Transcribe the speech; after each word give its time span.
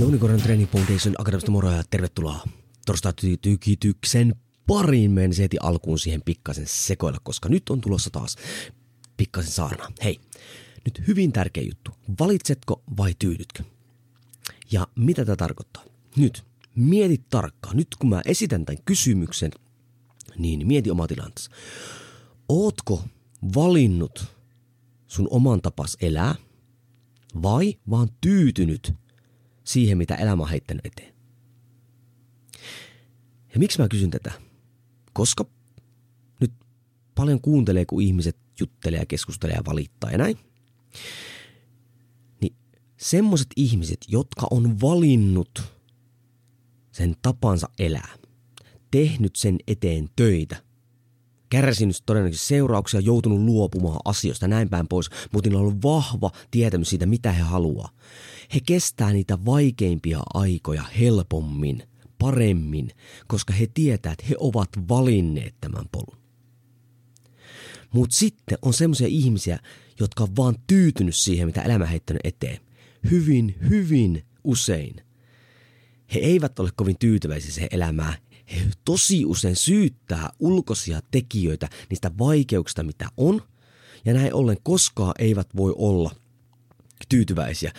Jouni 0.00 0.18
Koran 0.18 0.40
Training 0.40 0.70
Foundation 0.70 1.14
Akademista 1.18 1.50
moro 1.50 1.70
ja 1.70 1.82
tervetuloa 1.90 2.48
torstai 2.86 3.12
tykityksen 3.42 4.34
pariin. 4.66 5.10
Menen 5.10 5.32
heti 5.38 5.56
alkuun 5.62 5.98
siihen 5.98 6.22
pikkasen 6.22 6.66
sekoilla, 6.66 7.18
koska 7.22 7.48
nyt 7.48 7.70
on 7.70 7.80
tulossa 7.80 8.10
taas 8.10 8.36
pikkasen 9.16 9.52
saarna. 9.52 9.88
Hei, 10.04 10.20
nyt 10.84 11.02
hyvin 11.06 11.32
tärkeä 11.32 11.62
juttu. 11.62 11.90
Valitsetko 12.20 12.82
vai 12.96 13.14
tyydytkö? 13.18 13.62
Ja 14.72 14.86
mitä 14.96 15.24
tämä 15.24 15.36
tarkoittaa? 15.36 15.84
Nyt, 16.16 16.44
mieti 16.74 17.24
tarkkaan. 17.30 17.76
Nyt 17.76 17.88
kun 17.98 18.10
mä 18.10 18.22
esitän 18.24 18.64
tämän 18.64 18.82
kysymyksen, 18.84 19.50
niin 20.38 20.66
mieti 20.66 20.90
oma 20.90 21.06
tilanteessa. 21.06 21.50
Ootko 22.48 23.04
valinnut 23.54 24.24
sun 25.06 25.28
oman 25.30 25.62
tapas 25.62 25.96
elää 26.00 26.34
vai 27.42 27.74
vaan 27.90 28.08
tyytynyt 28.20 28.94
siihen, 29.64 29.98
mitä 29.98 30.14
elämä 30.14 30.42
on 30.42 30.48
heittänyt 30.48 30.86
eteen. 30.86 31.14
Ja 33.54 33.58
miksi 33.58 33.78
mä 33.80 33.88
kysyn 33.88 34.10
tätä? 34.10 34.32
Koska 35.12 35.44
nyt 36.40 36.52
paljon 37.14 37.40
kuuntelee, 37.40 37.84
kun 37.84 38.02
ihmiset 38.02 38.36
juttelee 38.60 38.98
ja 39.00 39.06
keskustelee 39.06 39.56
ja 39.56 39.62
valittaa 39.66 40.10
ja 40.10 40.18
näin. 40.18 40.38
Niin 42.40 42.56
semmoset 42.96 43.48
ihmiset, 43.56 43.98
jotka 44.08 44.46
on 44.50 44.80
valinnut 44.80 45.62
sen 46.92 47.14
tapansa 47.22 47.68
elää, 47.78 48.14
tehnyt 48.90 49.36
sen 49.36 49.58
eteen 49.66 50.08
töitä, 50.16 50.62
kärsinyt 51.50 52.02
todennäköisesti 52.06 52.48
seurauksia, 52.48 53.00
joutunut 53.00 53.40
luopumaan 53.40 54.00
asioista 54.04 54.48
näin 54.48 54.68
päin 54.68 54.88
pois, 54.88 55.10
mutta 55.32 55.48
niillä 55.48 55.60
on 55.60 55.66
ollut 55.66 55.82
vahva 55.82 56.30
tietämys 56.50 56.88
siitä, 56.90 57.06
mitä 57.06 57.32
he 57.32 57.42
haluaa. 57.42 57.88
He 58.54 58.60
kestää 58.66 59.12
niitä 59.12 59.38
vaikeimpia 59.44 60.20
aikoja 60.34 60.82
helpommin, 60.82 61.82
paremmin, 62.18 62.90
koska 63.26 63.52
he 63.52 63.66
tietää, 63.74 64.12
että 64.12 64.24
he 64.28 64.34
ovat 64.38 64.68
valinneet 64.88 65.54
tämän 65.60 65.84
polun. 65.92 66.20
Mutta 67.94 68.16
sitten 68.16 68.58
on 68.62 68.74
semmoisia 68.74 69.06
ihmisiä, 69.06 69.58
jotka 70.00 70.24
on 70.24 70.36
vaan 70.36 70.54
tyytynyt 70.66 71.16
siihen, 71.16 71.46
mitä 71.46 71.62
elämä 71.62 71.86
heittänyt 71.86 72.20
eteen. 72.24 72.60
Hyvin, 73.10 73.54
hyvin 73.68 74.24
usein. 74.44 74.96
He 76.14 76.20
eivät 76.20 76.58
ole 76.58 76.70
kovin 76.76 76.96
tyytyväisiä 76.98 77.50
siihen 77.50 77.68
elämään. 77.72 78.14
He 78.50 78.66
tosi 78.84 79.24
usein 79.24 79.56
syyttää 79.56 80.30
ulkoisia 80.38 81.00
tekijöitä 81.10 81.68
niistä 81.90 82.10
vaikeuksista, 82.18 82.82
mitä 82.82 83.08
on. 83.16 83.42
Ja 84.04 84.14
näin 84.14 84.34
ollen 84.34 84.56
koskaan 84.62 85.14
eivät 85.18 85.48
voi 85.56 85.74
olla 85.76 86.14
tyytyväisiä, 87.08 87.72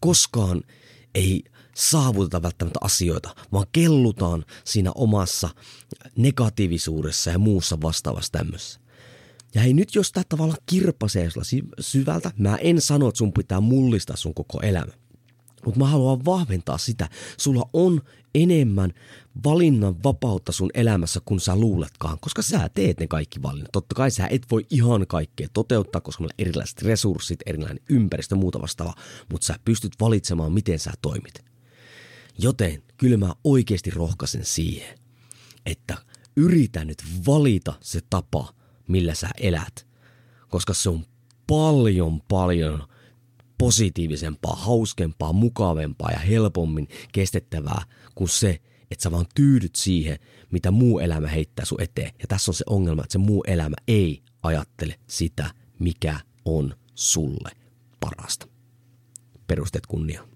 koskaan 0.00 0.62
ei 1.14 1.44
saavuteta 1.76 2.42
välttämättä 2.42 2.78
asioita, 2.82 3.34
vaan 3.52 3.66
kellutaan 3.72 4.44
siinä 4.64 4.92
omassa 4.94 5.48
negatiivisuudessa 6.16 7.30
ja 7.30 7.38
muussa 7.38 7.80
vastaavassa 7.80 8.32
tämmössä. 8.32 8.80
Ja 9.54 9.60
hei 9.60 9.74
nyt 9.74 9.94
jos 9.94 10.12
tämä 10.12 10.24
tavallaan 10.28 10.58
kirpasee 10.66 11.30
syvältä, 11.80 12.32
mä 12.38 12.56
en 12.56 12.80
sano, 12.80 13.08
että 13.08 13.18
sun 13.18 13.32
pitää 13.32 13.60
mullistaa 13.60 14.16
sun 14.16 14.34
koko 14.34 14.60
elämä. 14.60 14.92
Mutta 15.64 15.80
mä 15.80 15.86
haluan 15.86 16.24
vahventaa 16.24 16.78
sitä. 16.78 17.08
Sulla 17.36 17.68
on 17.72 18.02
enemmän 18.34 18.92
valinnan 19.44 20.02
vapautta 20.02 20.52
sun 20.52 20.70
elämässä 20.74 21.20
kuin 21.24 21.40
sä 21.40 21.56
luuletkaan, 21.56 22.18
koska 22.20 22.42
sä 22.42 22.68
teet 22.74 23.00
ne 23.00 23.06
kaikki 23.06 23.42
valinnat. 23.42 23.72
Totta 23.72 23.94
kai 23.94 24.10
sä 24.10 24.26
et 24.30 24.46
voi 24.50 24.66
ihan 24.70 25.06
kaikkea 25.06 25.48
toteuttaa, 25.52 26.00
koska 26.00 26.20
meillä 26.20 26.34
on 26.38 26.46
erilaiset 26.46 26.82
resurssit, 26.82 27.40
erilainen 27.46 27.80
ympäristö 27.90 28.34
muuta 28.34 28.60
vastaavaa, 28.60 28.94
mutta 29.30 29.44
sä 29.44 29.58
pystyt 29.64 29.92
valitsemaan, 30.00 30.52
miten 30.52 30.78
sä 30.78 30.92
toimit. 31.02 31.44
Joten 32.38 32.82
kyllä 32.96 33.16
mä 33.16 33.34
oikeasti 33.44 33.90
rohkaisen 33.90 34.44
siihen, 34.44 34.98
että 35.66 35.98
yritä 36.36 36.84
nyt 36.84 37.02
valita 37.26 37.74
se 37.80 38.00
tapa, 38.10 38.54
millä 38.88 39.14
sä 39.14 39.28
elät, 39.40 39.86
koska 40.48 40.74
se 40.74 40.90
on 40.90 41.04
paljon 41.46 42.22
paljon 42.28 42.88
positiivisempaa, 43.58 44.56
hauskempaa, 44.56 45.32
mukavempaa 45.32 46.10
ja 46.10 46.18
helpommin 46.18 46.88
kestettävää 47.12 47.82
kuin 48.14 48.28
se, 48.28 48.60
että 48.90 49.02
sä 49.02 49.10
vaan 49.10 49.26
tyydyt 49.34 49.74
siihen, 49.74 50.18
mitä 50.50 50.70
muu 50.70 50.98
elämä 50.98 51.28
heittää 51.28 51.64
sun 51.64 51.82
eteen. 51.82 52.12
Ja 52.18 52.24
tässä 52.28 52.50
on 52.50 52.54
se 52.54 52.64
ongelma, 52.66 53.02
että 53.02 53.12
se 53.12 53.18
muu 53.18 53.44
elämä 53.46 53.76
ei 53.88 54.22
ajattele 54.42 54.94
sitä, 55.06 55.50
mikä 55.78 56.20
on 56.44 56.74
sulle 56.94 57.50
parasta. 58.00 58.46
Perusteet 59.46 59.86
kunnia. 59.86 60.28